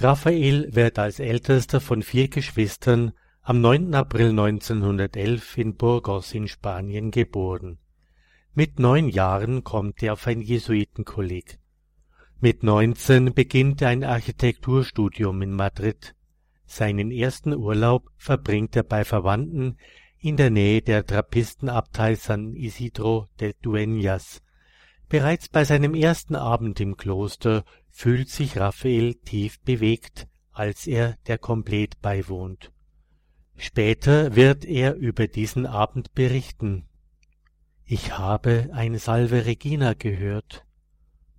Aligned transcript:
Raphael 0.00 0.72
wird 0.76 0.96
als 1.00 1.18
ältester 1.18 1.80
von 1.80 2.04
vier 2.04 2.28
Geschwistern 2.28 3.14
am 3.42 3.60
9. 3.60 3.94
April 3.94 4.30
1911 4.30 5.58
in 5.58 5.74
Burgos 5.74 6.34
in 6.34 6.46
Spanien 6.46 7.10
geboren. 7.10 7.78
Mit 8.54 8.78
neun 8.78 9.08
Jahren 9.08 9.64
kommt 9.64 10.00
er 10.04 10.12
auf 10.12 10.28
ein 10.28 10.40
Jesuitenkolleg. 10.40 11.58
Mit 12.38 12.62
neunzehn 12.62 13.34
beginnt 13.34 13.82
er 13.82 13.88
ein 13.88 14.04
Architekturstudium 14.04 15.42
in 15.42 15.52
Madrid. 15.52 16.14
Seinen 16.64 17.10
ersten 17.10 17.52
Urlaub 17.52 18.08
verbringt 18.16 18.76
er 18.76 18.84
bei 18.84 19.04
Verwandten 19.04 19.78
in 20.20 20.36
der 20.36 20.50
Nähe 20.50 20.80
der 20.80 21.06
Trappistenabtei 21.06 22.14
San 22.14 22.54
Isidro 22.54 23.26
de 23.40 23.52
Dueñas. 23.64 24.42
Bereits 25.08 25.48
bei 25.48 25.64
seinem 25.64 25.94
ersten 25.94 26.36
Abend 26.36 26.80
im 26.80 26.96
Kloster 26.96 27.64
fühlt 27.88 28.28
sich 28.28 28.58
Raphael 28.58 29.14
tief 29.14 29.58
bewegt, 29.60 30.28
als 30.52 30.86
er 30.86 31.16
der 31.26 31.38
Komplet 31.38 32.00
beiwohnt. 32.02 32.72
Später 33.56 34.36
wird 34.36 34.64
er 34.64 34.94
über 34.94 35.26
diesen 35.26 35.66
Abend 35.66 36.14
berichten. 36.14 36.88
Ich 37.84 38.18
habe 38.18 38.68
eine 38.72 38.98
Salve 38.98 39.46
Regina 39.46 39.94
gehört. 39.94 40.66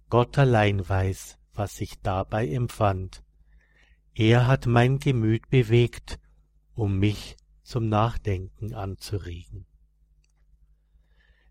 Gott 0.09 0.37
allein 0.39 0.87
weiß, 0.87 1.37
was 1.53 1.79
ich 1.79 2.01
dabei 2.01 2.47
empfand. 2.47 3.23
Er 4.15 4.47
hat 4.47 4.65
mein 4.65 4.97
Gemüt 4.97 5.47
bewegt, 5.49 6.19
um 6.73 6.97
mich 6.97 7.37
zum 7.61 7.87
Nachdenken 7.87 8.73
anzuregen. 8.73 9.67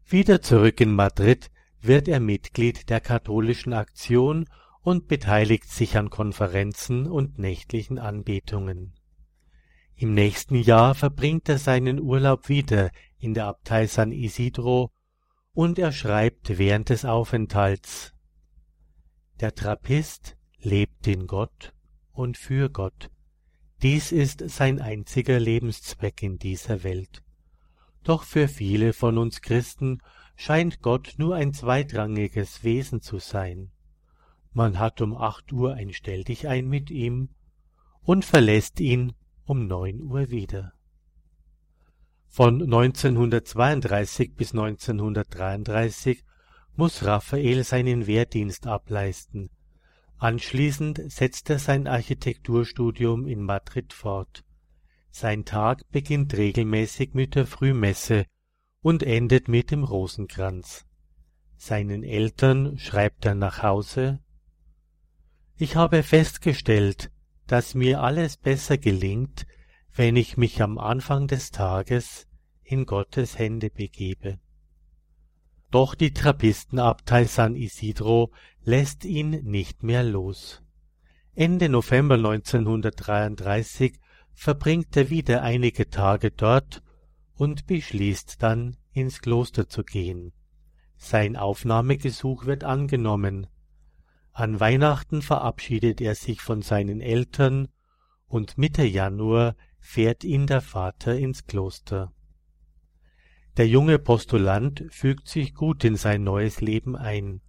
Wieder 0.04 0.42
zurück 0.42 0.80
in 0.80 0.92
Madrid 0.92 1.50
wird 1.88 2.06
er 2.06 2.20
Mitglied 2.20 2.90
der 2.90 3.00
katholischen 3.00 3.72
Aktion 3.72 4.48
und 4.82 5.08
beteiligt 5.08 5.68
sich 5.70 5.96
an 5.96 6.10
Konferenzen 6.10 7.06
und 7.06 7.38
nächtlichen 7.38 7.98
Anbetungen. 7.98 8.94
Im 9.96 10.14
nächsten 10.14 10.54
Jahr 10.54 10.94
verbringt 10.94 11.48
er 11.48 11.58
seinen 11.58 11.98
Urlaub 11.98 12.48
wieder 12.48 12.90
in 13.18 13.34
der 13.34 13.46
Abtei 13.46 13.86
San 13.86 14.12
Isidro 14.12 14.92
und 15.52 15.78
er 15.78 15.90
schreibt 15.90 16.58
während 16.58 16.90
des 16.90 17.04
Aufenthalts 17.04 18.14
Der 19.40 19.54
Trappist 19.54 20.36
lebt 20.60 21.06
in 21.06 21.26
Gott 21.26 21.72
und 22.12 22.36
für 22.36 22.70
Gott. 22.70 23.10
Dies 23.82 24.12
ist 24.12 24.48
sein 24.48 24.80
einziger 24.80 25.40
Lebenszweck 25.40 26.22
in 26.22 26.38
dieser 26.38 26.84
Welt. 26.84 27.22
Doch 28.04 28.22
für 28.24 28.46
viele 28.46 28.92
von 28.92 29.18
uns 29.18 29.40
Christen 29.40 30.00
scheint 30.40 30.82
Gott 30.82 31.14
nur 31.16 31.34
ein 31.34 31.52
zweitrangiges 31.52 32.62
Wesen 32.62 33.00
zu 33.00 33.18
sein. 33.18 33.72
Man 34.52 34.78
hat 34.78 35.00
um 35.00 35.16
acht 35.16 35.52
Uhr 35.52 35.74
ein 35.74 35.92
Stelldichein 35.92 36.68
mit 36.68 36.90
ihm 36.90 37.30
und 38.02 38.24
verlässt 38.24 38.78
ihn 38.78 39.14
um 39.46 39.66
neun 39.66 40.00
Uhr 40.00 40.30
wieder. 40.30 40.72
Von 42.28 42.62
1932 42.62 44.36
bis 44.36 44.52
1933 44.52 46.22
muss 46.76 47.04
Raphael 47.04 47.64
seinen 47.64 48.06
Wehrdienst 48.06 48.68
ableisten. 48.68 49.50
Anschließend 50.18 51.02
setzt 51.10 51.50
er 51.50 51.58
sein 51.58 51.88
Architekturstudium 51.88 53.26
in 53.26 53.42
Madrid 53.42 53.92
fort. 53.92 54.44
Sein 55.10 55.44
Tag 55.44 55.82
beginnt 55.90 56.34
regelmäßig 56.34 57.14
mit 57.14 57.34
der 57.34 57.46
Frühmesse 57.46 58.26
und 58.80 59.02
endet 59.02 59.48
mit 59.48 59.70
dem 59.70 59.84
Rosenkranz. 59.84 60.86
Seinen 61.56 62.04
Eltern 62.04 62.78
schreibt 62.78 63.24
er 63.26 63.34
nach 63.34 63.62
Hause 63.62 64.20
Ich 65.56 65.76
habe 65.76 66.02
festgestellt, 66.02 67.10
dass 67.46 67.74
mir 67.74 68.00
alles 68.02 68.36
besser 68.36 68.78
gelingt, 68.78 69.46
wenn 69.94 70.14
ich 70.14 70.36
mich 70.36 70.62
am 70.62 70.78
Anfang 70.78 71.26
des 71.26 71.50
Tages 71.50 72.28
in 72.62 72.86
Gottes 72.86 73.38
Hände 73.38 73.70
begebe. 73.70 74.38
Doch 75.70 75.94
die 75.94 76.12
Trappistenabtei 76.12 77.24
San 77.24 77.56
Isidro 77.56 78.30
lässt 78.62 79.04
ihn 79.04 79.30
nicht 79.44 79.82
mehr 79.82 80.04
los. 80.04 80.62
Ende 81.34 81.68
November 81.68 82.14
1933 82.14 83.98
verbringt 84.32 84.96
er 84.96 85.10
wieder 85.10 85.42
einige 85.42 85.90
Tage 85.90 86.30
dort 86.30 86.82
und 87.38 87.66
beschließt 87.66 88.42
dann, 88.42 88.76
ins 88.92 89.22
Kloster 89.22 89.68
zu 89.68 89.84
gehen. 89.84 90.32
Sein 90.96 91.36
Aufnahmegesuch 91.36 92.46
wird 92.46 92.64
angenommen. 92.64 93.46
An 94.32 94.58
Weihnachten 94.58 95.22
verabschiedet 95.22 96.00
er 96.00 96.16
sich 96.16 96.42
von 96.42 96.62
seinen 96.62 97.00
Eltern 97.00 97.68
und 98.26 98.58
Mitte 98.58 98.84
Januar 98.84 99.54
fährt 99.78 100.24
ihn 100.24 100.48
der 100.48 100.60
Vater 100.60 101.16
ins 101.16 101.46
Kloster. 101.46 102.12
Der 103.56 103.68
junge 103.68 104.00
Postulant 104.00 104.84
fügt 104.90 105.28
sich 105.28 105.54
gut 105.54 105.84
in 105.84 105.96
sein 105.96 106.24
neues 106.24 106.60
Leben 106.60 106.96
ein. 106.96 107.40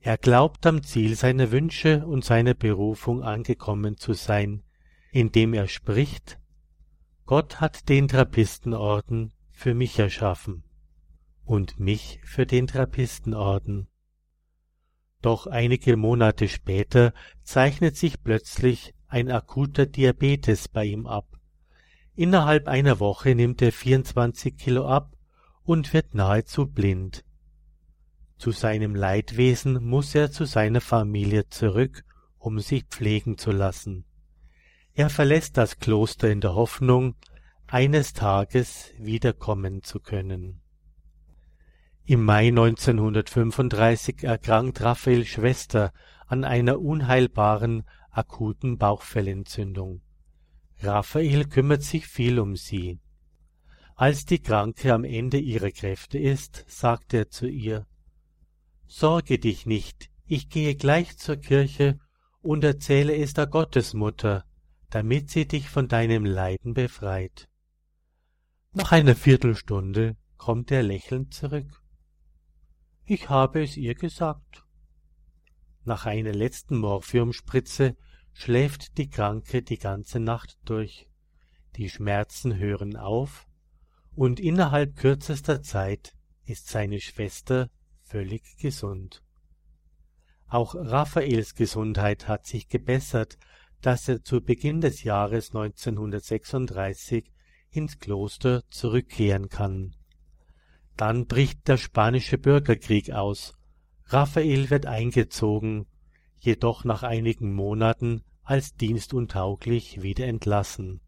Er 0.00 0.18
glaubt 0.18 0.66
am 0.66 0.82
Ziel 0.82 1.16
seiner 1.16 1.50
Wünsche 1.50 2.06
und 2.06 2.24
seiner 2.24 2.54
Berufung 2.54 3.22
angekommen 3.22 3.96
zu 3.96 4.12
sein, 4.12 4.62
indem 5.10 5.54
er 5.54 5.68
spricht 5.68 6.38
Gott 7.28 7.60
hat 7.60 7.90
den 7.90 8.08
Trappistenorden 8.08 9.34
für 9.58 9.74
mich 9.74 9.98
erschaffen 9.98 10.62
und 11.44 11.80
mich 11.80 12.20
für 12.22 12.46
den 12.46 12.68
Trappistenorden. 12.68 13.88
Doch 15.20 15.48
einige 15.48 15.96
Monate 15.96 16.46
später 16.46 17.12
zeichnet 17.42 17.96
sich 17.96 18.22
plötzlich 18.22 18.94
ein 19.08 19.32
akuter 19.32 19.86
Diabetes 19.86 20.68
bei 20.68 20.84
ihm 20.84 21.08
ab. 21.08 21.40
Innerhalb 22.14 22.68
einer 22.68 23.00
Woche 23.00 23.34
nimmt 23.34 23.60
er 23.60 23.72
24 23.72 24.56
Kilo 24.56 24.86
ab 24.86 25.16
und 25.64 25.92
wird 25.92 26.14
nahezu 26.14 26.68
blind. 26.68 27.24
Zu 28.36 28.52
seinem 28.52 28.94
Leidwesen 28.94 29.84
muss 29.84 30.14
er 30.14 30.30
zu 30.30 30.44
seiner 30.44 30.80
Familie 30.80 31.48
zurück, 31.48 32.04
um 32.38 32.60
sich 32.60 32.84
pflegen 32.84 33.38
zu 33.38 33.50
lassen. 33.50 34.04
Er 34.94 35.10
verlässt 35.10 35.56
das 35.56 35.80
Kloster 35.80 36.30
in 36.30 36.40
der 36.40 36.54
Hoffnung, 36.54 37.16
eines 37.68 38.14
Tages 38.14 38.92
wiederkommen 38.98 39.82
zu 39.82 40.00
können. 40.00 40.60
Im 42.04 42.24
Mai 42.24 42.48
1935 42.48 44.24
erkrankt 44.24 44.80
Raphaels 44.80 45.28
Schwester 45.28 45.92
an 46.26 46.44
einer 46.44 46.80
unheilbaren 46.80 47.84
akuten 48.10 48.78
Bauchfellentzündung. 48.78 50.00
Raphael 50.80 51.44
kümmert 51.44 51.82
sich 51.82 52.06
viel 52.06 52.38
um 52.38 52.56
sie. 52.56 53.00
Als 53.94 54.24
die 54.24 54.38
Kranke 54.38 54.94
am 54.94 55.04
Ende 55.04 55.38
ihrer 55.38 55.70
Kräfte 55.70 56.18
ist, 56.18 56.64
sagt 56.68 57.12
er 57.12 57.28
zu 57.28 57.46
ihr 57.46 57.86
Sorge 58.86 59.38
dich 59.38 59.66
nicht, 59.66 60.08
ich 60.24 60.48
gehe 60.48 60.74
gleich 60.74 61.18
zur 61.18 61.36
Kirche 61.36 61.98
und 62.40 62.64
erzähle 62.64 63.14
es 63.14 63.34
der 63.34 63.46
Gottesmutter, 63.46 64.44
damit 64.88 65.28
sie 65.28 65.46
dich 65.46 65.68
von 65.68 65.88
deinem 65.88 66.24
Leiden 66.24 66.72
befreit. 66.72 67.47
Nach 68.78 68.92
einer 68.92 69.16
Viertelstunde 69.16 70.16
kommt 70.36 70.70
er 70.70 70.84
lächelnd 70.84 71.34
zurück. 71.34 71.82
Ich 73.06 73.28
habe 73.28 73.64
es 73.64 73.76
ihr 73.76 73.96
gesagt. 73.96 74.62
Nach 75.84 76.06
einer 76.06 76.32
letzten 76.32 76.78
Morphiumspritze 76.78 77.96
schläft 78.32 78.96
die 78.96 79.10
Kranke 79.10 79.62
die 79.62 79.78
ganze 79.78 80.20
Nacht 80.20 80.58
durch. 80.64 81.08
Die 81.74 81.90
Schmerzen 81.90 82.56
hören 82.56 82.96
auf, 82.96 83.48
und 84.14 84.38
innerhalb 84.38 84.94
kürzester 84.94 85.60
Zeit 85.60 86.14
ist 86.44 86.68
seine 86.68 87.00
Schwester 87.00 87.70
völlig 88.04 88.58
gesund. 88.58 89.24
Auch 90.46 90.76
Raphaels 90.76 91.56
Gesundheit 91.56 92.28
hat 92.28 92.46
sich 92.46 92.68
gebessert, 92.68 93.38
dass 93.80 94.08
er 94.08 94.22
zu 94.22 94.40
Beginn 94.40 94.80
des 94.80 95.02
Jahres 95.02 95.48
1936 95.48 97.32
ins 97.70 97.98
Kloster 97.98 98.62
zurückkehren 98.70 99.48
kann. 99.48 99.94
Dann 100.96 101.26
bricht 101.26 101.68
der 101.68 101.76
spanische 101.76 102.38
Bürgerkrieg 102.38 103.12
aus. 103.12 103.54
Raphael 104.06 104.70
wird 104.70 104.86
eingezogen, 104.86 105.86
jedoch 106.38 106.84
nach 106.84 107.02
einigen 107.02 107.54
Monaten 107.54 108.22
als 108.42 108.74
dienstuntauglich 108.74 110.02
wieder 110.02 110.26
entlassen. 110.26 111.00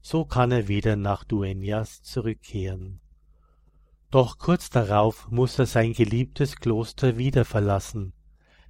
So 0.00 0.24
kann 0.24 0.50
er 0.50 0.68
wieder 0.68 0.96
nach 0.96 1.24
Dueñas 1.24 2.02
zurückkehren. 2.02 3.00
Doch 4.10 4.36
kurz 4.36 4.68
darauf 4.68 5.30
muss 5.30 5.58
er 5.58 5.64
sein 5.64 5.94
geliebtes 5.94 6.56
Kloster 6.56 7.16
wieder 7.16 7.46
verlassen. 7.46 8.12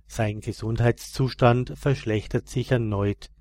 Sein 0.06 0.40
Gesundheitszustand 0.40 1.72
verschlechtert 1.76 2.48
sich 2.48 2.70
erneut, 2.70 3.31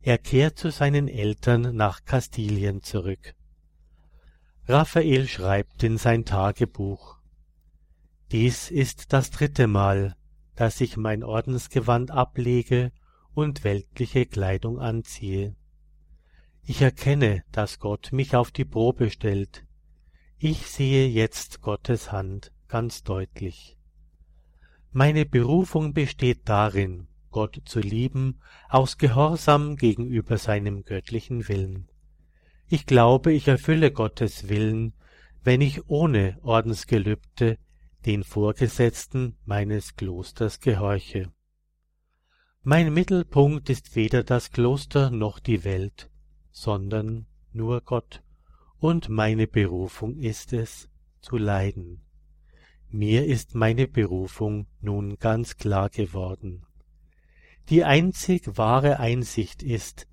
er 0.00 0.18
kehrt 0.18 0.58
zu 0.58 0.70
seinen 0.70 1.08
Eltern 1.08 1.74
nach 1.74 2.04
Kastilien 2.04 2.82
zurück. 2.82 3.34
Raphael 4.66 5.26
schreibt 5.26 5.82
in 5.82 5.98
sein 5.98 6.24
Tagebuch 6.24 7.18
Dies 8.30 8.70
ist 8.70 9.12
das 9.12 9.30
dritte 9.30 9.66
Mal, 9.66 10.14
dass 10.54 10.80
ich 10.80 10.96
mein 10.96 11.24
Ordensgewand 11.24 12.10
ablege 12.10 12.92
und 13.32 13.64
weltliche 13.64 14.26
Kleidung 14.26 14.78
anziehe. 14.78 15.56
Ich 16.62 16.82
erkenne, 16.82 17.44
dass 17.50 17.78
Gott 17.78 18.10
mich 18.12 18.36
auf 18.36 18.50
die 18.50 18.66
Probe 18.66 19.10
stellt. 19.10 19.64
Ich 20.38 20.66
sehe 20.66 21.08
jetzt 21.08 21.62
Gottes 21.62 22.12
Hand 22.12 22.52
ganz 22.68 23.02
deutlich. 23.02 23.78
Meine 24.92 25.24
Berufung 25.24 25.94
besteht 25.94 26.48
darin, 26.48 27.07
Gott 27.30 27.60
zu 27.64 27.80
lieben, 27.80 28.40
aus 28.68 28.98
Gehorsam 28.98 29.76
gegenüber 29.76 30.38
seinem 30.38 30.84
göttlichen 30.84 31.48
Willen. 31.48 31.88
Ich 32.68 32.86
glaube, 32.86 33.32
ich 33.32 33.48
erfülle 33.48 33.92
Gottes 33.92 34.48
Willen, 34.48 34.92
wenn 35.42 35.60
ich 35.60 35.88
ohne 35.88 36.38
Ordensgelübde 36.42 37.58
den 38.04 38.24
Vorgesetzten 38.24 39.36
meines 39.44 39.96
Klosters 39.96 40.60
gehorche. 40.60 41.32
Mein 42.62 42.92
Mittelpunkt 42.92 43.70
ist 43.70 43.96
weder 43.96 44.24
das 44.24 44.50
Kloster 44.50 45.10
noch 45.10 45.38
die 45.38 45.64
Welt, 45.64 46.10
sondern 46.50 47.26
nur 47.52 47.80
Gott, 47.80 48.22
und 48.78 49.08
meine 49.08 49.46
Berufung 49.46 50.18
ist 50.18 50.52
es, 50.52 50.88
zu 51.20 51.36
leiden. 51.36 52.02
Mir 52.90 53.26
ist 53.26 53.54
meine 53.54 53.88
Berufung 53.88 54.66
nun 54.80 55.18
ganz 55.18 55.56
klar 55.56 55.90
geworden. 55.90 56.64
Die 57.70 57.84
einzig 57.84 58.56
wahre 58.56 58.98
Einsicht 58.98 59.62
ist, 59.62 60.06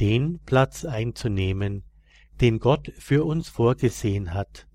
den 0.00 0.38
Platz 0.40 0.84
einzunehmen, 0.84 1.84
den 2.42 2.58
Gott 2.58 2.92
für 2.98 3.24
uns 3.24 3.48
vorgesehen 3.48 4.34
hat. 4.34 4.66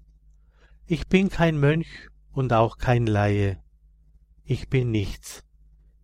Ich 0.88 1.08
bin 1.08 1.30
kein 1.30 1.60
Mönch 1.60 2.10
und 2.32 2.52
auch 2.52 2.78
kein 2.78 3.06
Laie. 3.06 3.64
Ich 4.44 4.70
bin 4.70 4.90
nichts, 4.90 5.44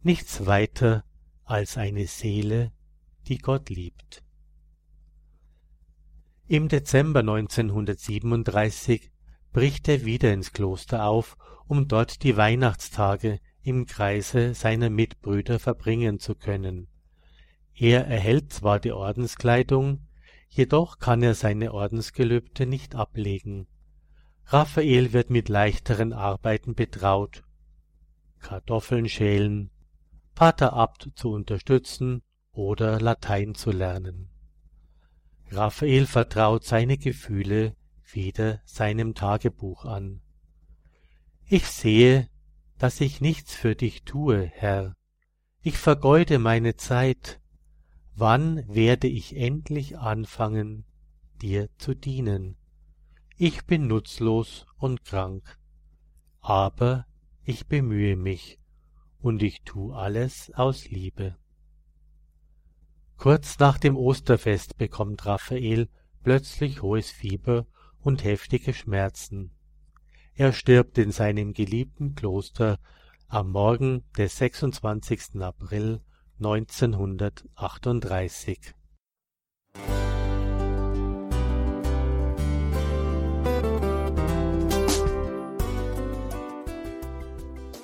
nichts 0.04 0.46
weiter 0.46 1.04
als 1.44 1.78
eine 1.78 2.06
Seele, 2.06 2.72
die 3.28 3.40
Gott 3.40 3.70
liebt. 3.70 4.24
Im 6.48 6.68
Dezember 6.68 7.22
1937 7.22 9.12
bricht 9.54 9.88
er 9.88 10.06
wieder 10.06 10.32
ins 10.34 10.54
Kloster 10.54 11.06
auf, 11.06 11.36
um 11.68 11.88
dort 11.88 12.22
die 12.22 12.38
Weihnachtstage 12.38 13.40
im 13.64 13.86
Kreise 13.86 14.54
seiner 14.54 14.90
Mitbrüder 14.90 15.60
verbringen 15.60 16.20
zu 16.20 16.36
können. 16.36 16.88
Er 17.74 18.06
erhält 18.08 18.54
zwar 18.54 18.80
die 18.80 18.92
Ordenskleidung, 18.92 20.08
jedoch 20.50 21.00
kann 21.00 21.24
er 21.24 21.36
seine 21.36 21.74
Ordensgelübde 21.74 22.66
nicht 22.66 22.96
ablegen. 22.96 23.68
Raphael 24.46 25.14
wird 25.14 25.30
mit 25.30 25.50
leichteren 25.50 26.14
Arbeiten 26.14 26.76
betraut, 26.76 27.44
Kartoffeln 28.40 29.08
schälen, 29.08 29.70
Pater 30.36 30.74
Abt 30.74 31.12
zu 31.16 31.32
unterstützen 31.32 32.22
oder 32.52 33.00
Latein 33.00 33.56
zu 33.56 33.72
lernen. 33.72 34.30
Raphael 35.52 36.06
vertraut 36.06 36.64
seine 36.64 36.98
Gefühle 36.98 37.76
wieder 38.12 38.62
seinem 38.66 39.14
Tagebuch 39.16 39.86
an. 39.86 40.22
Ich 41.46 41.66
sehe, 41.68 42.30
dass 42.82 43.00
ich 43.00 43.22
nichts 43.22 43.54
für 43.54 43.76
dich 43.76 44.06
tue, 44.06 44.44
Herr. 44.56 44.96
Ich 45.62 45.78
vergeude 45.78 46.40
meine 46.40 46.78
Zeit. 46.78 47.40
Wann 48.16 48.68
werde 48.68 49.06
ich 49.06 49.38
endlich 49.38 50.00
anfangen, 50.00 50.86
dir 51.44 51.70
zu 51.78 51.94
dienen? 51.94 52.58
Ich 53.38 53.66
bin 53.66 53.86
nutzlos 53.86 54.66
und 54.80 55.06
krank, 55.06 55.60
aber 56.40 57.06
ich 57.44 57.68
bemühe 57.68 58.16
mich, 58.16 58.58
und 59.20 59.44
ich 59.44 59.62
tu 59.62 59.94
alles 59.94 60.52
aus 60.56 60.90
Liebe. 60.90 61.38
Kurz 63.16 63.60
nach 63.60 63.78
dem 63.78 63.96
Osterfest 63.96 64.80
bekommt 64.80 65.28
Raphael 65.28 65.88
plötzlich 66.24 66.82
hohes 66.82 67.12
Fieber 67.12 67.68
und 68.00 68.24
heftige 68.24 68.74
Schmerzen. 68.74 69.52
Er 70.34 70.54
stirbt 70.54 70.98
in 70.98 71.12
seinem 71.12 71.52
geliebten 71.54 72.16
Kloster 72.16 72.80
am 73.28 73.52
Morgen 73.52 74.06
des 74.18 74.38
26. 74.38 75.42
April 75.42 76.00
1938. 76.40 78.74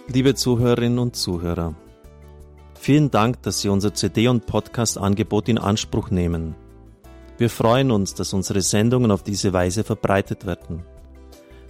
Liebe 0.07 0.35
Zuhörerinnen 0.35 0.99
und 0.99 1.17
Zuhörer, 1.17 1.75
vielen 2.79 3.11
Dank, 3.11 3.41
dass 3.41 3.59
Sie 3.59 3.67
unser 3.67 3.93
CD- 3.93 4.29
und 4.29 4.45
Podcast-Angebot 4.45 5.49
in 5.49 5.57
Anspruch 5.57 6.11
nehmen. 6.11 6.55
Wir 7.37 7.49
freuen 7.49 7.91
uns, 7.91 8.13
dass 8.13 8.31
unsere 8.31 8.61
Sendungen 8.61 9.11
auf 9.11 9.21
diese 9.21 9.51
Weise 9.51 9.83
verbreitet 9.83 10.45
werden. 10.45 10.85